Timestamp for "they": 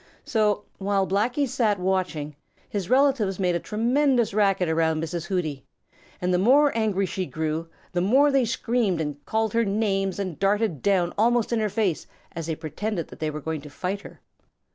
8.31-8.45, 12.47-12.55, 13.19-13.29